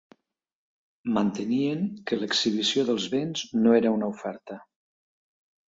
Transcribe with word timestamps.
Mantenien 1.17 1.83
que 2.11 2.19
l'exhibició 2.21 2.87
dels 2.89 3.07
béns 3.13 3.47
no 3.63 3.79
era 3.83 3.95
una 4.01 4.11
oferta. 4.17 4.61